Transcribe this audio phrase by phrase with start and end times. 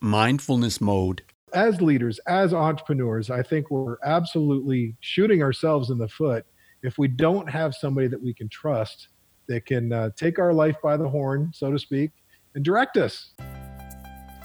[0.00, 1.22] mindfulness mode.
[1.54, 6.44] As leaders, as entrepreneurs, I think we're absolutely shooting ourselves in the foot
[6.82, 9.08] if we don't have somebody that we can trust
[9.48, 12.10] that can uh, take our life by the horn, so to speak,
[12.54, 13.32] and direct us.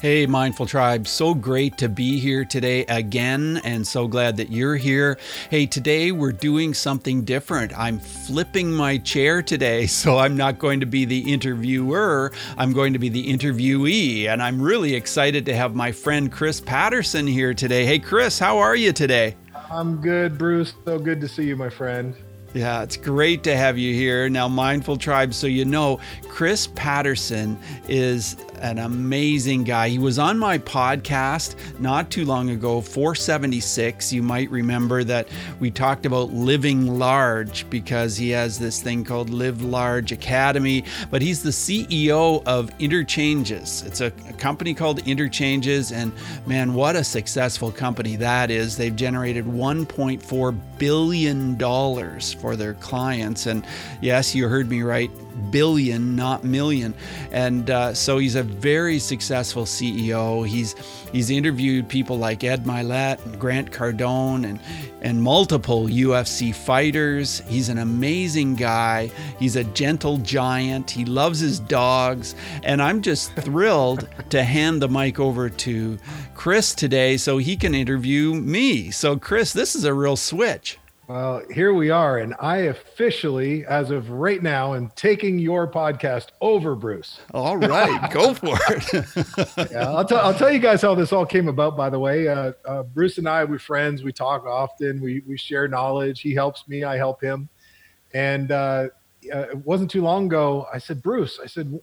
[0.02, 4.76] Hey, Mindful Tribe, so great to be here today again, and so glad that you're
[4.76, 5.20] here.
[5.52, 7.72] Hey, today we're doing something different.
[7.78, 12.94] I'm flipping my chair today, so I'm not going to be the interviewer, I'm going
[12.94, 14.26] to be the interviewee.
[14.26, 17.86] And I'm really excited to have my friend Chris Patterson here today.
[17.86, 19.36] Hey, Chris, how are you today?
[19.70, 20.74] I'm good, Bruce.
[20.84, 22.16] So good to see you, my friend.
[22.56, 24.30] Yeah, it's great to have you here.
[24.30, 27.58] Now, Mindful Tribe, so you know, Chris Patterson
[27.88, 29.90] is an amazing guy.
[29.90, 34.14] He was on my podcast not too long ago, 476.
[34.14, 35.28] You might remember that
[35.60, 41.22] we talked about living large because he has this thing called Live Large Academy, but
[41.22, 43.84] he's the CEO of Interchanges.
[43.84, 46.12] It's a, a company called Interchanges, and
[46.46, 48.78] man, what a successful company that is.
[48.78, 51.58] They've generated $1.4 billion
[52.40, 53.46] for their clients.
[53.46, 53.66] And
[54.02, 55.12] yes, you heard me right
[55.52, 56.94] billion, not million.
[57.32, 60.48] And uh, so he's a very successful CEO.
[60.48, 60.76] He's
[61.12, 64.60] he's interviewed people like Ed Mylett and Grant Cardone and
[65.02, 67.42] and multiple UFC fighters.
[67.48, 69.12] He's an amazing guy.
[69.40, 70.92] He's a gentle giant.
[70.92, 72.36] He loves his dogs.
[72.64, 75.98] And I'm just thrilled to hand the mic over to
[76.36, 78.92] Chris today so he can interview me.
[78.92, 80.78] So Chris, this is a real switch.
[81.08, 86.28] Well, here we are, and I officially, as of right now, am taking your podcast
[86.40, 87.20] over, Bruce.
[87.34, 89.72] All right, go for it.
[89.72, 91.76] yeah, I'll, t- I'll tell you guys how this all came about.
[91.76, 94.04] By the way, uh, uh, Bruce and I, we're friends.
[94.04, 95.02] We talk often.
[95.02, 96.22] We we share knowledge.
[96.22, 96.84] He helps me.
[96.84, 97.50] I help him.
[98.14, 98.90] And uh,
[99.34, 100.68] uh it wasn't too long ago.
[100.72, 101.78] I said, Bruce, I said,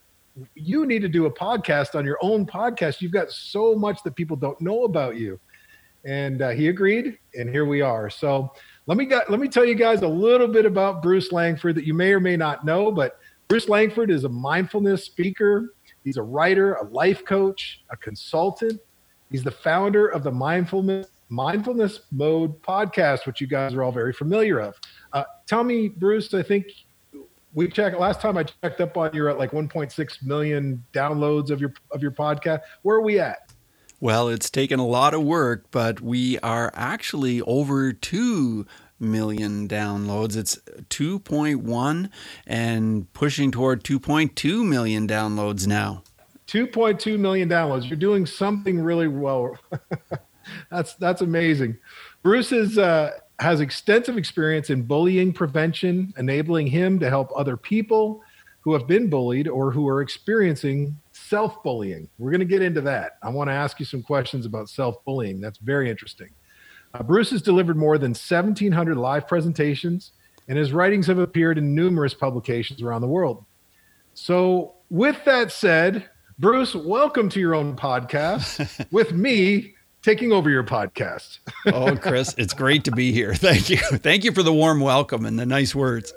[0.54, 3.00] you need to do a podcast on your own podcast.
[3.00, 5.40] You've got so much that people don't know about you.
[6.04, 8.08] And uh, he agreed, and here we are.
[8.08, 8.52] So
[8.88, 11.84] let me get, let me tell you guys a little bit about Bruce Langford that
[11.84, 12.90] you may or may not know.
[12.90, 15.74] But Bruce Langford is a mindfulness speaker.
[16.04, 18.80] He's a writer, a life coach, a consultant.
[19.30, 24.14] He's the founder of the Mindfulness Mindfulness Mode podcast, which you guys are all very
[24.14, 24.74] familiar of.
[25.12, 26.32] Uh, tell me, Bruce.
[26.32, 26.68] I think
[27.52, 31.60] we checked last time I checked up on you're at like 1.6 million downloads of
[31.60, 32.60] your of your podcast.
[32.80, 33.52] Where are we at?
[34.00, 38.64] Well, it's taken a lot of work, but we are actually over 2
[39.00, 40.36] million downloads.
[40.36, 40.56] It's
[40.90, 42.10] 2.1
[42.46, 46.02] and pushing toward 2.2 million downloads now.
[46.48, 47.88] 2.2 million downloads.
[47.88, 49.56] You're doing something really well.
[50.70, 51.76] that's that's amazing.
[52.22, 58.22] Bruce is uh, has extensive experience in bullying prevention, enabling him to help other people
[58.60, 62.08] who have been bullied or who are experiencing self bullying.
[62.18, 63.18] We're going to get into that.
[63.22, 65.40] I want to ask you some questions about self bullying.
[65.40, 66.30] That's very interesting.
[66.94, 70.12] Uh, Bruce has delivered more than 1,700 live presentations,
[70.48, 73.44] and his writings have appeared in numerous publications around the world.
[74.14, 80.64] So, with that said, Bruce, welcome to your own podcast with me taking over your
[80.64, 81.40] podcast.
[81.66, 83.34] oh, Chris, it's great to be here.
[83.34, 83.76] Thank you.
[83.76, 86.14] Thank you for the warm welcome and the nice words.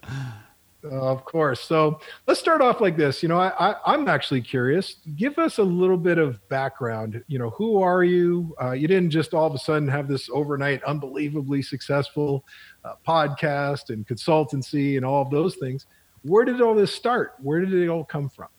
[0.83, 1.61] Of course.
[1.61, 3.21] So let's start off like this.
[3.21, 4.95] You know, I, I, am actually curious.
[5.15, 7.23] Give us a little bit of background.
[7.27, 8.55] You know, who are you?
[8.59, 12.45] Uh, you didn't just all of a sudden have this overnight, unbelievably successful
[12.83, 15.85] uh, podcast and consultancy and all of those things.
[16.23, 17.33] Where did all this start?
[17.41, 18.49] Where did it all come from?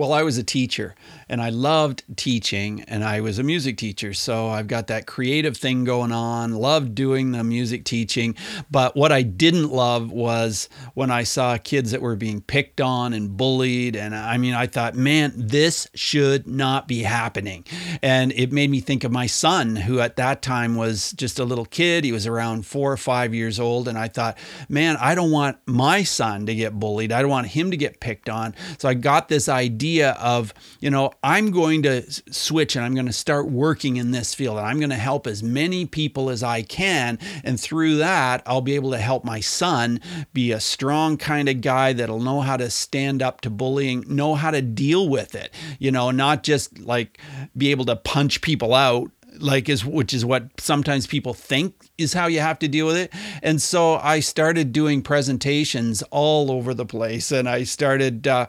[0.00, 0.94] Well, I was a teacher
[1.28, 4.14] and I loved teaching, and I was a music teacher.
[4.14, 8.34] So I've got that creative thing going on, loved doing the music teaching.
[8.68, 13.12] But what I didn't love was when I saw kids that were being picked on
[13.12, 13.94] and bullied.
[13.94, 17.64] And I mean, I thought, man, this should not be happening.
[18.02, 21.44] And it made me think of my son, who at that time was just a
[21.44, 22.04] little kid.
[22.04, 23.86] He was around four or five years old.
[23.86, 24.36] And I thought,
[24.68, 27.12] man, I don't want my son to get bullied.
[27.12, 28.56] I don't want him to get picked on.
[28.78, 32.02] So I got this idea of, you know, I'm going to
[32.32, 35.26] switch and I'm going to start working in this field and I'm going to help
[35.26, 37.18] as many people as I can.
[37.42, 40.00] And through that, I'll be able to help my son
[40.32, 44.34] be a strong kind of guy that'll know how to stand up to bullying, know
[44.34, 47.18] how to deal with it, you know, not just like
[47.56, 52.12] be able to punch people out like is which is what sometimes people think is
[52.12, 53.12] how you have to deal with it.
[53.42, 57.30] And so i started doing presentations all over the place.
[57.32, 58.46] And i started uh,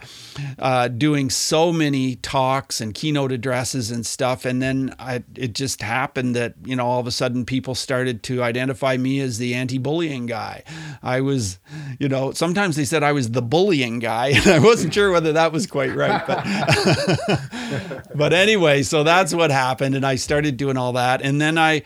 [0.59, 4.45] uh, doing so many talks and keynote addresses and stuff.
[4.45, 8.23] And then I, it just happened that you know all of a sudden people started
[8.23, 10.63] to identify me as the anti-bullying guy.
[11.01, 11.59] I was
[11.99, 14.27] you know sometimes they said i was the bullying guy.
[14.27, 19.51] And i wasn't sure whether that was quite right but but anyway so that's what
[19.51, 19.95] happened.
[19.95, 21.81] And i started doing all that and then i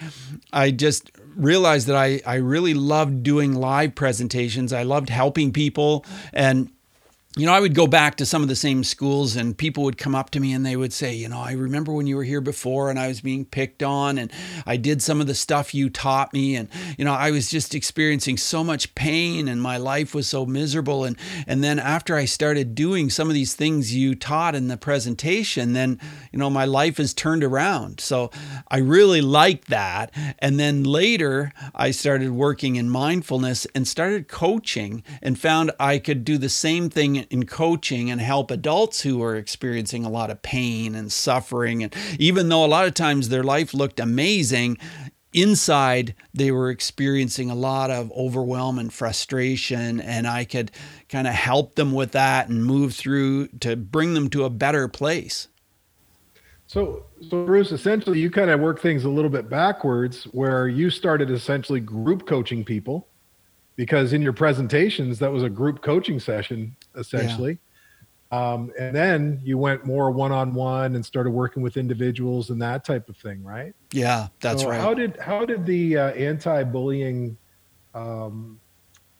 [0.54, 4.72] i just realized that I, I really loved doing live presentations.
[4.74, 6.06] I loved helping people.
[6.34, 6.72] And
[7.38, 9.98] you know, I would go back to some of the same schools and people would
[9.98, 12.24] come up to me and they would say, you know, I remember when you were
[12.24, 14.32] here before and I was being picked on and
[14.66, 17.76] I did some of the stuff you taught me and you know, I was just
[17.76, 22.24] experiencing so much pain and my life was so miserable and and then after I
[22.24, 26.00] started doing some of these things you taught in the presentation, then
[26.32, 28.00] you know, my life has turned around.
[28.00, 28.32] So
[28.70, 30.12] I really liked that.
[30.40, 36.24] And then later I started working in mindfulness and started coaching and found I could
[36.24, 40.42] do the same thing in coaching and help adults who are experiencing a lot of
[40.42, 41.84] pain and suffering.
[41.84, 44.78] And even though a lot of times their life looked amazing,
[45.36, 50.00] inside they were experiencing a lot of overwhelm and frustration.
[50.00, 50.72] And i could
[51.10, 54.88] kind of help them with that and move through to bring them to a better
[54.88, 55.50] place.
[56.68, 60.90] So so bruce essentially you kind of work things a little bit backwards where you
[60.90, 63.08] started essentially group coaching people
[63.76, 67.52] because in your presentations that was a group coaching session essentially.
[67.52, 67.58] Yeah.
[68.32, 73.08] Um, and then you went more one-on-one and started working with individuals and that type
[73.08, 73.74] of thing, right?
[73.94, 74.82] Yeah, that's so right.
[74.82, 77.38] How did how did the uh, anti-bullying
[77.94, 78.60] um,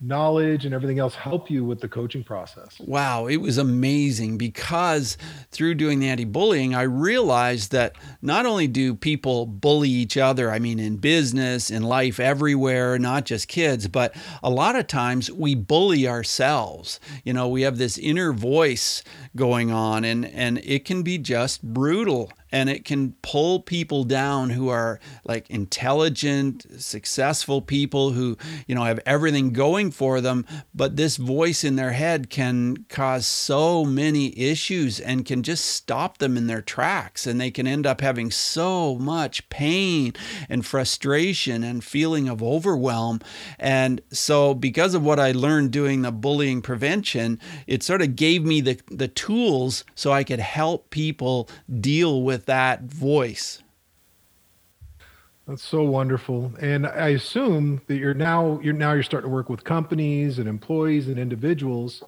[0.06, 2.78] knowledge and everything else help you with the coaching process?
[2.80, 5.16] Wow, it was amazing because
[5.50, 10.50] through doing the anti bullying, I realized that not only do people bully each other,
[10.50, 15.30] I mean, in business, in life, everywhere, not just kids, but a lot of times
[15.30, 17.00] we bully ourselves.
[17.24, 19.02] You know, we have this inner voice
[19.34, 24.50] going on, and, and it can be just brutal and it can pull people down
[24.50, 30.96] who are like intelligent, successful people who, you know, have everything going for them, but
[30.96, 36.36] this voice in their head can cause so many issues and can just stop them
[36.36, 40.12] in their tracks and they can end up having so much pain
[40.48, 43.20] and frustration and feeling of overwhelm.
[43.58, 48.44] And so because of what I learned doing the bullying prevention, it sort of gave
[48.44, 51.48] me the the tools so I could help people
[51.80, 53.62] deal with with that voice.
[55.48, 56.52] That's so wonderful.
[56.60, 60.46] And I assume that you're now you're now you're starting to work with companies and
[60.46, 62.02] employees and individuals.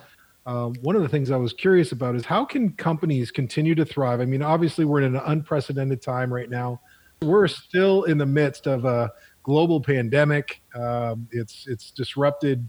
[0.45, 3.87] Um, one of the things I was curious about is how can companies continue to
[3.87, 4.21] thrive?
[4.21, 6.79] I mean, obviously we're in an unprecedented time right now.
[7.23, 9.11] We're still in the midst of a
[9.45, 10.61] global pandemic.
[10.75, 12.69] Um, it's it's disrupted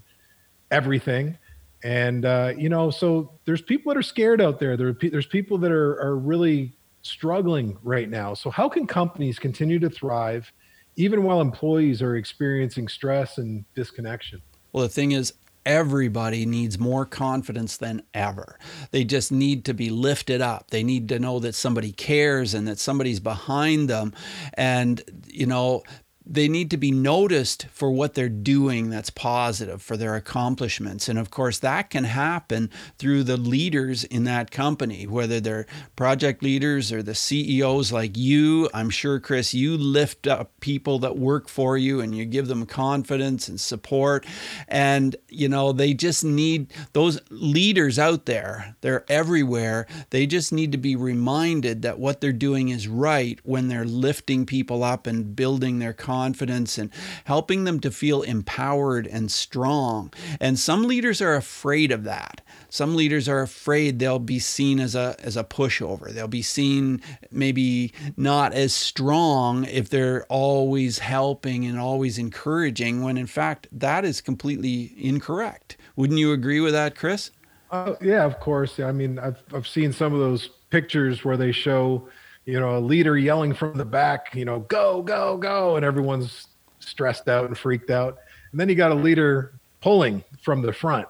[0.72, 1.38] everything,
[1.84, 4.78] and uh, you know, so there's people that are scared out there.
[4.78, 8.34] There there's people that are are really struggling right now.
[8.34, 10.52] So, how can companies continue to thrive
[10.96, 14.42] even while employees are experiencing stress and disconnection?
[14.74, 15.34] Well, the thing is,
[15.66, 18.58] everybody needs more confidence than ever.
[18.92, 20.72] They just need to be lifted up.
[20.72, 24.14] They need to know that somebody cares and that somebody's behind them.
[24.56, 25.84] And, you know,
[26.32, 31.10] they need to be noticed for what they're doing that's positive, for their accomplishments.
[31.10, 35.66] And of course, that can happen through the leaders in that company, whether they're
[35.96, 38.70] project leaders or the CEOs like you.
[38.76, 42.68] I'm sure, Chris, you lift up people that work for you and you give them
[42.68, 44.24] confidence and support.
[44.68, 49.88] And, you know, they just need those leaders out there, they're everywhere.
[50.12, 54.46] They just need to be reminded that what they're doing is right when they're lifting
[54.46, 56.90] people up and building their confidence confidence and
[57.24, 60.12] helping them to feel empowered and strong.
[60.42, 62.42] And some leaders are afraid of that.
[62.70, 66.12] Some leaders are afraid they'll be seen as a as a pushover.
[66.12, 73.18] They'll be seen maybe not as strong if they're always helping and always encouraging when
[73.18, 75.78] in fact that is completely incorrect.
[75.96, 77.32] Wouldn't you agree with that, Chris?
[77.72, 78.80] Uh, yeah, of course.
[78.80, 82.10] I mean, I've I've seen some of those pictures where they show
[82.50, 86.48] you know, a leader yelling from the back, you know, go, go, go, and everyone's
[86.80, 88.18] stressed out and freaked out.
[88.52, 91.08] And then you got a leader pulling from the front.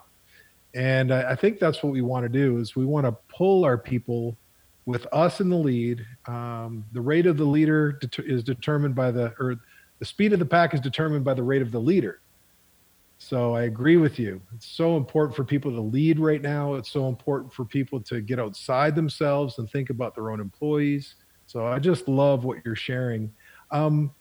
[0.76, 3.78] And I, think that's what we want to do is we want to pull our
[3.78, 4.38] people
[4.86, 6.06] with us in the lead.
[6.28, 9.56] Um, the rate of the leader det- is determined by the, or
[10.00, 12.20] the speed of the pack is determined by the rate of the leader.
[13.18, 14.42] So I agree with you.
[14.56, 16.76] It's so important for people to lead right now.
[16.76, 21.16] It's so important for people to get outside themselves and think about their own employees.
[21.50, 23.34] So I just love what you're sharing.
[23.72, 24.12] Um,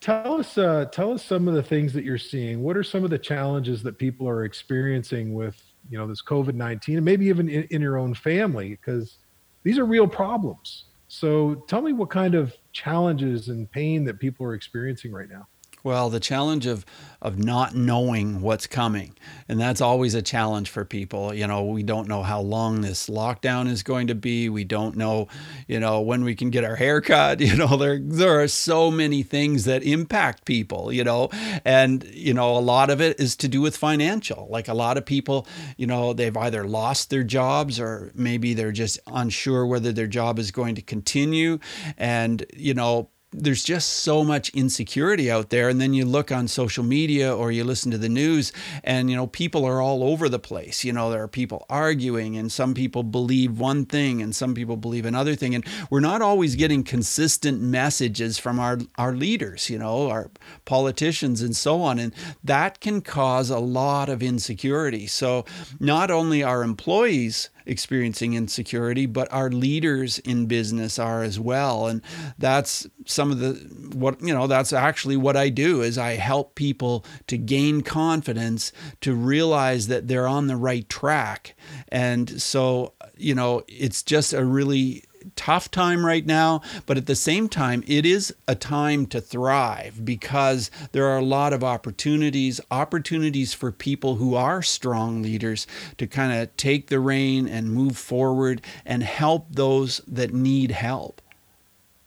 [0.00, 2.62] tell us, uh, tell us some of the things that you're seeing.
[2.62, 6.54] What are some of the challenges that people are experiencing with, you know, this COVID
[6.54, 9.18] nineteen, and maybe even in, in your own family, because
[9.64, 10.84] these are real problems.
[11.08, 15.48] So, tell me what kind of challenges and pain that people are experiencing right now.
[15.84, 16.86] Well, the challenge of
[17.20, 19.16] of not knowing what's coming,
[19.48, 21.34] and that's always a challenge for people.
[21.34, 24.48] You know, we don't know how long this lockdown is going to be.
[24.48, 25.28] We don't know,
[25.68, 27.40] you know, when we can get our hair cut.
[27.44, 30.90] You know, there there are so many things that impact people.
[30.90, 31.28] You know,
[31.66, 34.48] and you know, a lot of it is to do with financial.
[34.50, 38.72] Like a lot of people, you know, they've either lost their jobs or maybe they're
[38.72, 41.58] just unsure whether their job is going to continue,
[41.98, 46.46] and you know there's just so much insecurity out there and then you look on
[46.46, 50.28] social media or you listen to the news and you know people are all over
[50.28, 50.84] the place.
[50.84, 54.76] You know there are people arguing and some people believe one thing and some people
[54.76, 59.78] believe another thing and we're not always getting consistent messages from our our leaders you
[59.78, 60.30] know our
[60.64, 65.06] politicians and so on and that can cause a lot of insecurity.
[65.06, 65.44] So
[65.80, 71.86] not only our employees experiencing insecurity, but our leaders in business are as well.
[71.86, 72.02] And
[72.38, 73.54] that's some of the
[73.96, 78.72] what you know, that's actually what I do is I help people to gain confidence,
[79.00, 81.54] to realize that they're on the right track.
[81.88, 85.04] And so, you know, it's just a really
[85.36, 90.04] tough time right now, but at the same time, it is a time to thrive
[90.04, 95.66] because there are a lot of opportunities, opportunities for people who are strong leaders
[95.98, 101.20] to kind of take the reign and move forward and help those that need help.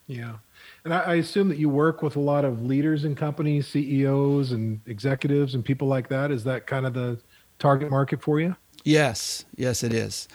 [0.08, 0.38] Yeah.
[0.86, 4.80] And I, assume that you work with a lot of leaders in companies, CEOs and
[4.86, 6.32] executives and people like that.
[6.32, 7.20] Is that kind of the
[7.60, 8.56] target market for you?
[8.86, 9.44] Yes.
[9.58, 10.30] Yes, it is.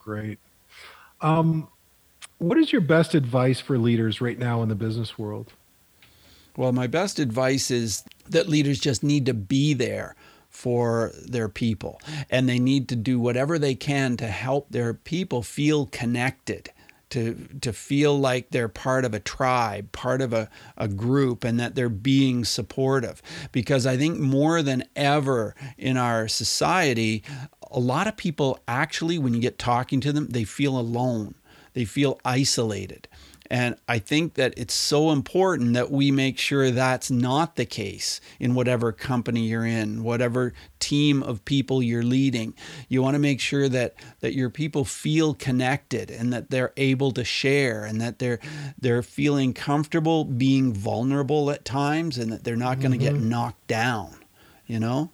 [0.00, 0.40] Great.
[1.20, 1.68] Um,
[2.38, 5.52] what is your best advice for leaders right now in the business world?
[6.56, 10.14] Well, my best advice is that leaders just need to be there
[10.48, 12.00] for their people
[12.30, 16.70] and they need to do whatever they can to help their people feel connected
[17.10, 21.60] to to feel like they're part of a tribe, part of a, a group, and
[21.60, 23.22] that they're being supportive.
[23.52, 27.22] Because I think more than ever in our society,
[27.70, 31.34] a lot of people actually, when you get talking to them, they feel alone
[31.74, 33.08] they feel isolated.
[33.50, 38.20] And I think that it's so important that we make sure that's not the case
[38.40, 42.54] in whatever company you're in, whatever team of people you're leading.
[42.88, 47.12] You want to make sure that that your people feel connected and that they're able
[47.12, 48.40] to share and that they're
[48.80, 53.28] they're feeling comfortable being vulnerable at times and that they're not going to get mm-hmm.
[53.28, 54.16] knocked down,
[54.66, 55.10] you know?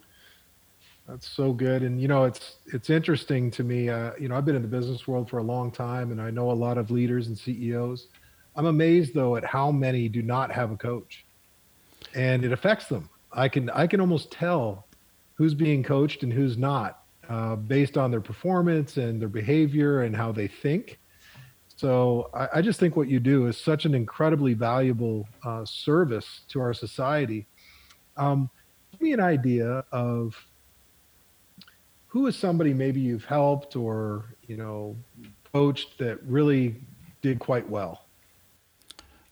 [1.11, 1.83] That's so good.
[1.83, 3.89] And you know, it's it's interesting to me.
[3.89, 6.29] Uh, you know, I've been in the business world for a long time, and I
[6.29, 8.07] know a lot of leaders and CEOs.
[8.55, 11.25] I'm amazed though at how many do not have a coach,
[12.15, 13.09] and it affects them.
[13.33, 14.87] I can I can almost tell
[15.33, 20.15] who's being coached and who's not uh, based on their performance and their behavior and
[20.15, 20.97] how they think.
[21.75, 26.41] So I, I just think what you do is such an incredibly valuable uh, service
[26.49, 27.47] to our society.
[28.15, 28.49] Um,
[28.93, 30.35] give me an idea of
[32.11, 34.97] who is somebody maybe you've helped or you know
[35.53, 36.75] coached that really
[37.21, 38.05] did quite well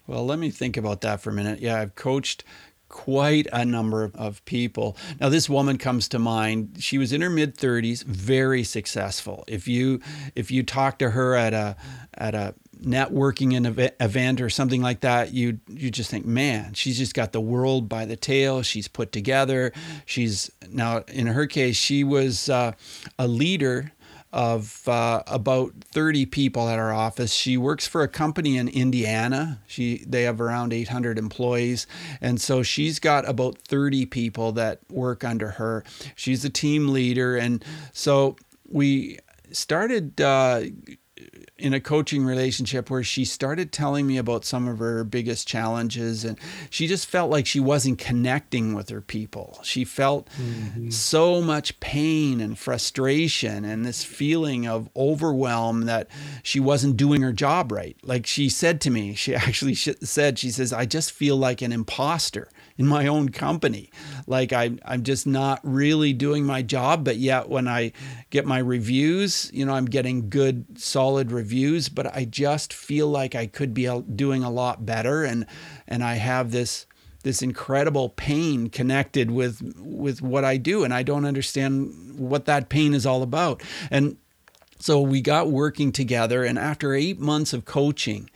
[0.08, 2.44] well let me think about that for a minute yeah i've coached
[2.90, 4.98] quite a number of people.
[5.22, 6.78] Now this woman comes to mind.
[6.80, 9.46] She was in her mid 30s, very successful.
[9.48, 10.02] If you
[10.36, 11.78] if you talk to her at a
[12.16, 16.98] at a networking an event or something like that, you you just think, man, she's
[16.98, 18.62] just got the world by the tail.
[18.62, 19.72] She's put together.
[20.06, 22.74] She's now in her case, she was uh,
[23.18, 23.92] a leader
[24.32, 27.34] of uh, about 30 people at our office.
[27.34, 29.60] She works for a company in Indiana.
[29.68, 31.88] She they have around 800 employees,
[32.22, 35.84] and so she's got about 30 people that work under her.
[36.16, 38.36] She's a team leader, and so
[38.68, 39.18] we
[39.52, 40.62] started uh,
[41.60, 46.24] in a coaching relationship where she started telling me about some of her biggest challenges
[46.24, 46.38] and
[46.70, 49.60] she just felt like she wasn't connecting with her people.
[49.64, 50.90] She felt mm-hmm.
[50.90, 56.08] so much pain and frustration and this feeling of overwhelm that
[56.44, 57.98] she wasn't doing her job right.
[58.04, 61.72] Like she said to me, she actually said, she says, I just feel like an
[61.72, 62.50] imposter
[62.80, 63.92] in my own company.
[64.26, 67.92] Like I'm, I'm just not really doing my job, but yet when I
[68.30, 73.36] get my reviews, you know, I'm getting good, solid reviews, but I just feel like
[73.36, 75.26] I could be uh, doing a lot better.
[75.26, 75.46] And,
[75.90, 76.88] and I have this,
[77.24, 80.86] this incredible pain connected with, with what I do.
[80.86, 83.62] And I don't understand what that pain is all about.
[83.92, 84.16] And
[84.80, 86.46] so we got working together.
[86.46, 88.30] And after eight months of coaching,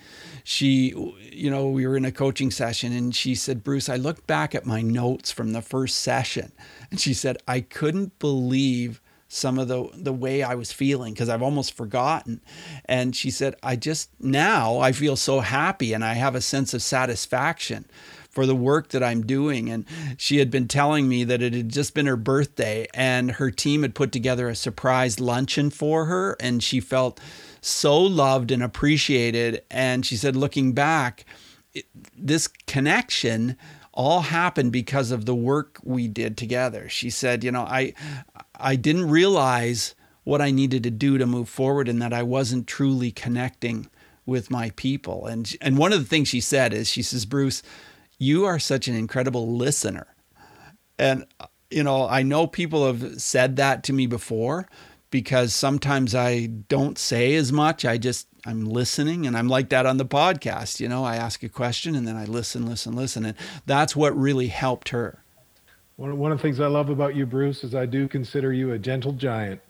[0.43, 0.93] she,
[1.31, 4.53] you know, we were in a coaching session and she said, Bruce, I looked back
[4.53, 6.51] at my notes from the first session
[6.91, 9.01] and she said, I couldn't believe
[9.33, 12.39] some of the the way I was feeling because I've almost forgotten.
[12.85, 16.73] And she said, I just now I feel so happy and I have a sense
[16.73, 17.85] of satisfaction
[18.29, 19.69] for the work that I'm doing.
[19.69, 19.85] And
[20.17, 23.81] she had been telling me that it had just been her birthday and her team
[23.81, 27.19] had put together a surprise luncheon for her and she felt
[27.65, 29.63] so loved and appreciated.
[29.72, 31.25] And she said, looking back,
[31.74, 31.86] it,
[32.17, 33.58] this connection
[33.93, 36.89] all happened because of the work we did together.
[36.89, 37.93] She said, you know, I
[38.55, 42.67] I didn't realize what I needed to do to move forward and that I wasn't
[42.67, 43.89] truly connecting
[44.25, 45.27] with my people.
[45.27, 47.62] And and one of the things she said is she says, "Bruce,
[48.17, 50.08] you are such an incredible listener."
[50.98, 54.67] And uh, you know, I know people have said that to me before
[55.13, 57.86] because sometimes I don't say as much.
[57.86, 61.43] I just I'm listening and I'm like that on the podcast, you know, I ask
[61.43, 65.24] a question and then I listen, listen, listen and that's what really helped her.
[65.98, 68.79] One, of the things I love about you, Bruce, is I do consider you a
[68.79, 69.62] gentle giant.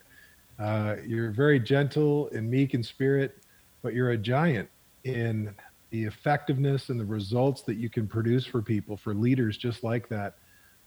[0.57, 3.43] Uh, you're very gentle and meek in spirit,
[3.81, 4.69] but you're a giant
[5.03, 5.53] in
[5.89, 10.07] the effectiveness and the results that you can produce for people, for leaders just like
[10.07, 10.35] that.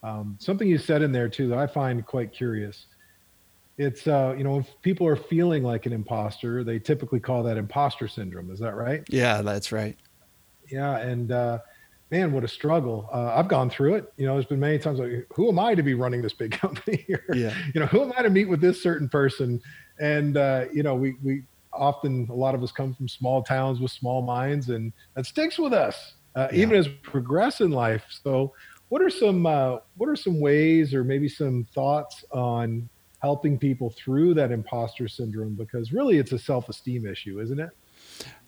[0.02, 2.86] Um, something you said in there too that I find quite curious.
[3.78, 7.56] It's uh, you know, if people are feeling like an imposter, they typically call that
[7.56, 8.50] imposter syndrome.
[8.50, 9.02] Is that right?
[9.08, 9.96] Yeah, that's right.
[10.70, 11.58] Yeah, and uh,
[12.10, 13.08] man, what a struggle.
[13.12, 14.12] Uh, I've gone through it.
[14.16, 16.52] You know, there's been many times like, who am I to be running this big
[16.60, 17.24] company here?
[17.34, 17.54] Yeah.
[17.74, 19.60] You know, who am I to meet with this certain person?
[19.98, 21.42] And, uh, you know, we, we
[21.72, 25.58] often, a lot of us come from small towns with small minds and that sticks
[25.58, 26.62] with us, uh, yeah.
[26.62, 28.04] even as we progress in life.
[28.22, 28.52] So
[28.88, 32.88] what are some, uh, what are some ways or maybe some thoughts on
[33.26, 35.54] helping people through that imposter syndrome?
[35.54, 37.70] Because really it's a self-esteem issue, isn't it?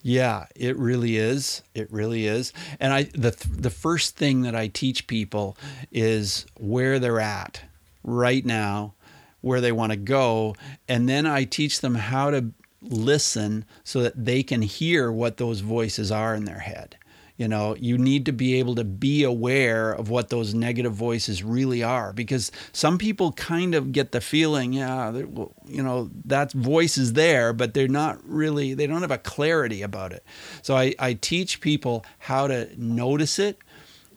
[0.02, 1.62] Yeah, it really is.
[1.74, 2.52] It really is.
[2.78, 5.56] And I the the first thing that I teach people
[5.90, 7.62] is where they're at
[8.04, 8.94] right now,
[9.40, 10.54] where they want to go,
[10.86, 15.58] and then I teach them how to listen so that they can hear what those
[15.60, 16.96] voices are in their head.
[17.38, 21.44] You know, you need to be able to be aware of what those negative voices
[21.44, 26.98] really are because some people kind of get the feeling, yeah, you know, that voice
[26.98, 30.24] is there, but they're not really, they don't have a clarity about it.
[30.62, 33.58] So I, I teach people how to notice it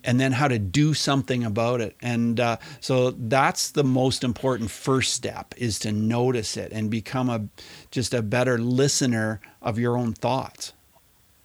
[0.03, 1.95] and then how to do something about it.
[2.01, 7.29] And uh, so that's the most important first step is to notice it and become
[7.29, 7.45] a
[7.91, 10.73] just a better listener of your own thoughts.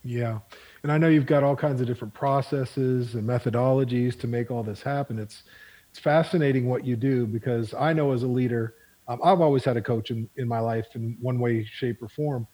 [0.02, 0.38] Yeah
[0.86, 4.62] and I know you've got all kinds of different processes and methodologies to make all
[4.62, 5.18] this happen.
[5.18, 5.42] It's
[5.90, 8.74] it's fascinating what you do because I know as a leader,
[9.08, 12.08] um, I've always had a coach in, in my life in one way, shape, or
[12.08, 12.46] form.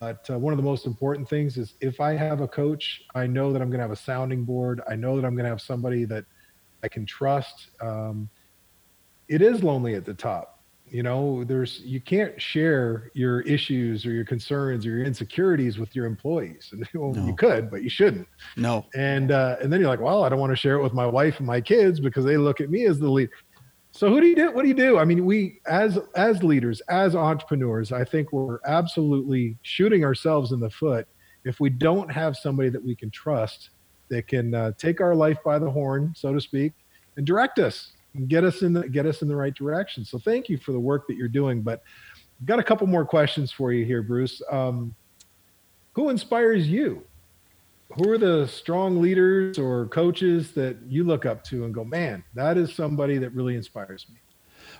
[0.00, 3.26] But uh, one of the most important things is if I have a coach, I
[3.26, 4.82] know that I'm going to have a sounding board.
[4.86, 6.26] I know that I'm going to have somebody that
[6.82, 7.70] I can trust.
[7.80, 8.28] Um,
[9.28, 10.57] it is lonely at the top
[10.90, 15.94] you know there's you can't share your issues or your concerns or your insecurities with
[15.94, 16.70] your employees.
[16.72, 17.26] And well, no.
[17.26, 18.28] you could but you shouldn't.
[18.56, 18.86] No.
[18.94, 21.06] And uh, and then you're like well i don't want to share it with my
[21.06, 23.30] wife and my kids because they look at me as the lead.
[23.92, 24.98] So who do you do what do you do?
[24.98, 30.60] I mean we as as leaders as entrepreneurs i think we're absolutely shooting ourselves in
[30.60, 31.06] the foot
[31.44, 33.70] if we don't have somebody that we can trust
[34.10, 36.72] that can uh, take our life by the horn so to speak
[37.16, 37.92] and direct us
[38.26, 40.04] get us in the get us in the right direction.
[40.04, 41.62] So thank you for the work that you're doing.
[41.62, 41.82] But
[42.40, 44.40] I've got a couple more questions for you here, Bruce.
[44.50, 44.94] Um,
[45.92, 47.02] who inspires you?
[47.96, 52.22] Who are the strong leaders or coaches that you look up to and go, man,
[52.34, 54.16] that is somebody that really inspires me?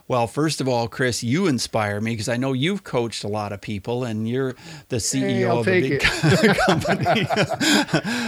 [0.07, 3.51] Well, first of all, Chris, you inspire me because I know you've coached a lot
[3.51, 4.55] of people and you're
[4.87, 7.27] the CEO hey, of a big company.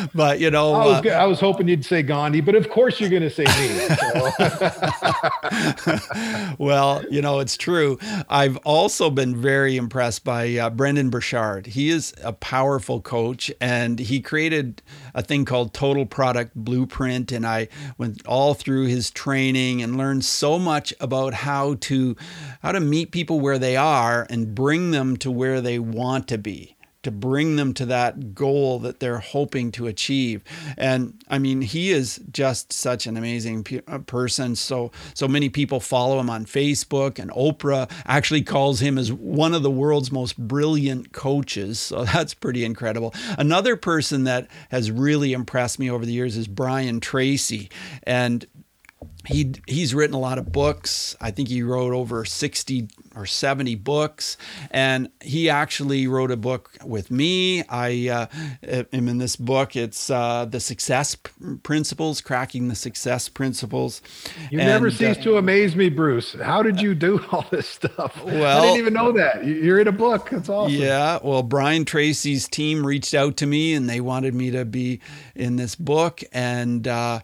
[0.13, 2.99] but, you know, I was, uh, I was, hoping you'd say Gandhi, but of course
[2.99, 3.71] you're going to say me.
[6.59, 7.97] well, you know, it's true.
[8.29, 11.65] I've also been very impressed by uh, Brendon Burchard.
[11.67, 14.83] He is a powerful coach and he created
[15.15, 17.31] a thing called Total Product Blueprint.
[17.31, 21.50] And I went all through his training and learned so much about how
[21.81, 22.15] to
[22.61, 26.37] how to meet people where they are and bring them to where they want to
[26.37, 30.43] be to bring them to that goal that they're hoping to achieve.
[30.77, 34.55] And I mean, he is just such an amazing pe- uh, person.
[34.55, 39.53] So so many people follow him on Facebook, and Oprah actually calls him as one
[39.53, 41.79] of the world's most brilliant coaches.
[41.79, 43.13] So that's pretty incredible.
[43.37, 47.69] Another person that has really impressed me over the years is Brian Tracy,
[48.03, 48.45] and
[49.25, 51.15] he he's written a lot of books.
[51.21, 54.37] I think he wrote over 60 or 70 books
[54.71, 57.63] and he actually wrote a book with me.
[57.69, 59.75] I uh, am in this book.
[59.75, 61.15] It's uh, the success
[61.63, 64.01] principles, cracking the success principles.
[64.49, 66.33] You and, never cease uh, to amaze me, Bruce.
[66.33, 68.23] How did you do all this stuff?
[68.23, 69.45] Well, I didn't even know that.
[69.45, 70.29] You're in a book.
[70.31, 70.75] That's awesome.
[70.75, 71.19] Yeah.
[71.21, 74.99] Well, Brian Tracy's team reached out to me and they wanted me to be
[75.35, 77.19] in this book and uh,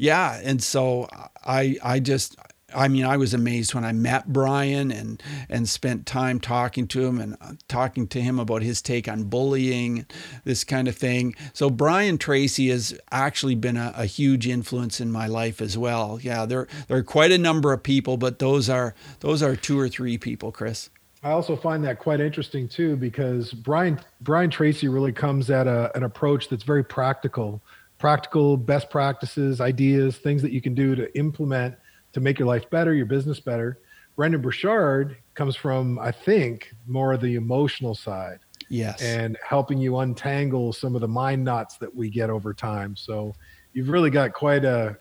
[0.00, 1.08] yeah, and so
[1.44, 2.36] I I just
[2.74, 7.04] I mean, I was amazed when I met Brian and and spent time talking to
[7.04, 10.06] him and uh, talking to him about his take on bullying,
[10.44, 11.34] this kind of thing.
[11.52, 16.18] So Brian Tracy has actually been a, a huge influence in my life as well.
[16.22, 19.78] Yeah, there there are quite a number of people, but those are those are two
[19.78, 20.88] or three people, Chris.
[21.22, 25.94] I also find that quite interesting too because Brian Brian Tracy really comes at a,
[25.94, 27.60] an approach that's very practical
[28.00, 31.76] practical best practices, ideas, things that you can do to implement
[32.12, 33.78] to make your life better, your business better.
[34.16, 38.40] Brendon Burchard comes from, I think, more of the emotional side.
[38.68, 39.02] Yes.
[39.02, 42.96] And helping you untangle some of the mind knots that we get over time.
[42.96, 43.34] So
[43.74, 44.96] you've really got quite a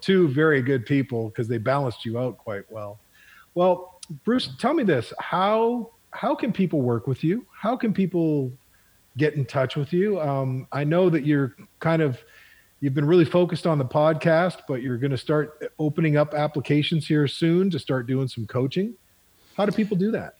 [0.00, 2.98] two very good people because they balanced you out quite well.
[3.54, 7.46] Well, Bruce, tell me this: how how can people work with you?
[7.52, 8.50] How can people
[9.16, 10.20] get in touch with you.
[10.20, 12.18] Um, I know that you're kind of
[12.80, 17.06] you've been really focused on the podcast, but you're going to start opening up applications
[17.06, 18.94] here soon to start doing some coaching.
[19.56, 20.34] How do people do that?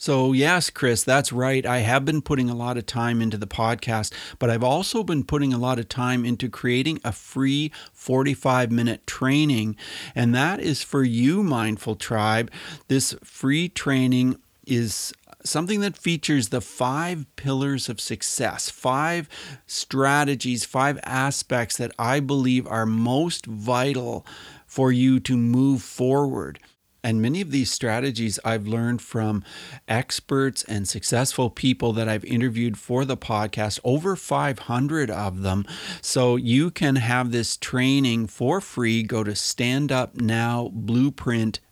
[0.00, 1.66] So, yes, Chris, that's right.
[1.66, 5.24] I have been putting a lot of time into the podcast, but I've also been
[5.24, 9.76] putting a lot of time into creating a free 45 minute training.
[10.14, 12.50] And that is for you, Mindful Tribe.
[12.88, 15.12] This free training is
[15.44, 19.28] something that features the five pillars of success, five
[19.66, 24.26] strategies, five aspects that I believe are most vital
[24.66, 26.58] for you to move forward.
[27.02, 29.42] And many of these strategies I've learned from
[29.88, 35.64] experts and successful people that I've interviewed for the podcast, over 500 of them.
[36.02, 39.02] So you can have this training for free.
[39.02, 41.69] Go to standupnowblueprint.com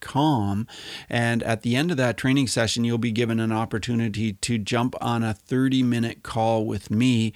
[0.00, 0.66] com
[1.08, 4.94] and at the end of that training session you'll be given an opportunity to jump
[5.00, 7.32] on a 30 minute call with me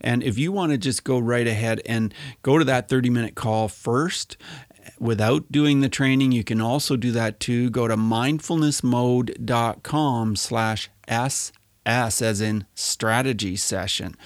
[0.00, 3.34] and if you want to just go right ahead and go to that 30 minute
[3.34, 4.36] call first
[4.98, 11.52] without doing the training you can also do that too go to mindfulnessmode.com slash s
[11.86, 14.16] S as in strategy session.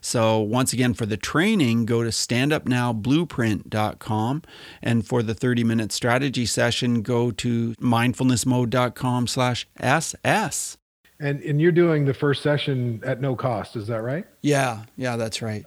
[0.00, 4.42] So, once again, for the training, go to standupnowblueprint.com.
[4.82, 10.78] And for the 30 minute strategy session, go to mindfulnessmode.com slash SS.
[11.20, 14.24] And, and you're doing the first session at no cost, is that right?
[14.40, 15.66] Yeah, yeah, that's right.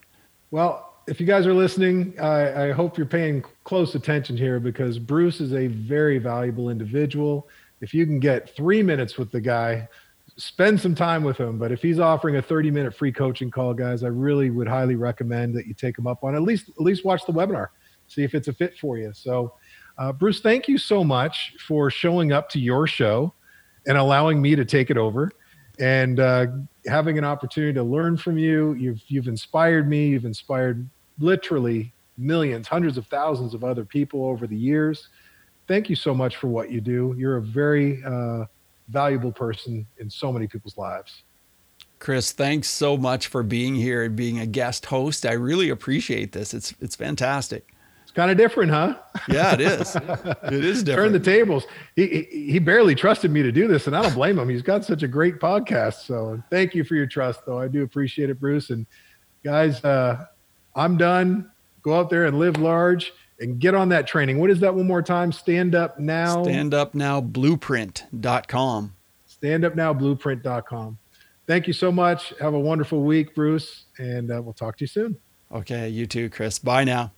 [0.50, 4.98] Well, if you guys are listening, I, I hope you're paying close attention here because
[4.98, 7.48] Bruce is a very valuable individual.
[7.82, 9.88] If you can get three minutes with the guy,
[10.38, 11.58] spend some time with him.
[11.58, 14.96] But if he's offering a 30 minute free coaching call, guys, I really would highly
[14.96, 17.68] recommend that you take him up on at least at least watch the webinar,
[18.08, 19.12] see if it's a fit for you.
[19.14, 19.54] So,
[19.98, 23.34] uh, Bruce, thank you so much for showing up to your show
[23.86, 25.32] and allowing me to take it over
[25.80, 26.48] and uh,
[26.88, 28.74] having an opportunity to learn from you.
[28.74, 30.08] You've you've inspired me.
[30.08, 30.88] You've inspired
[31.20, 35.10] literally millions, hundreds of thousands of other people over the years.
[35.68, 37.16] Thank you so much for what you do.
[37.18, 38.46] You're a very uh,
[38.90, 41.24] valuable person in so many people's lives.
[42.00, 45.26] Chris, thanks so much for being here and being a guest host.
[45.26, 46.54] I really appreciate this.
[46.54, 47.74] It's it's fantastic.
[48.02, 48.98] It's kind of different, huh?
[49.30, 49.96] Yeah, it is.
[50.44, 51.14] it is different.
[51.14, 51.66] Turn the tables.
[51.96, 54.50] He, he, he barely trusted me to do this, and I don't blame him.
[54.50, 56.06] He's got such a great podcast.
[56.06, 57.58] So thank you for your trust, though.
[57.58, 58.70] I do appreciate it, Bruce.
[58.70, 58.86] And
[59.44, 60.26] guys, uh,
[60.76, 61.50] I'm done.
[61.84, 64.40] Go out there and live large and get on that training.
[64.40, 65.32] What is that one more time?
[65.32, 66.44] Stand up now.
[66.44, 68.94] Stand up now blueprint.com.
[69.26, 70.98] Stand up now blueprint.com.
[71.46, 72.34] Thank you so much.
[72.40, 75.18] Have a wonderful week, Bruce, and uh, we'll talk to you soon.
[75.52, 76.58] Okay, you too, Chris.
[76.58, 77.12] Bye now.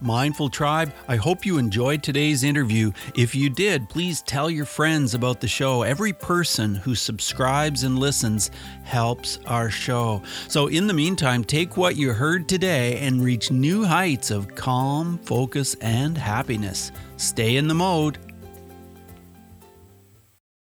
[0.00, 2.92] Mindful Tribe, I hope you enjoyed today's interview.
[3.14, 5.82] If you did, please tell your friends about the show.
[5.82, 8.50] Every person who subscribes and listens
[8.82, 10.22] helps our show.
[10.48, 15.18] So, in the meantime, take what you heard today and reach new heights of calm,
[15.18, 16.92] focus, and happiness.
[17.18, 18.29] Stay in the mode.